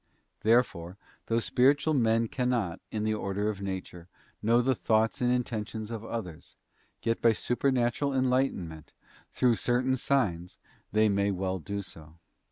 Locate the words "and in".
5.21-5.43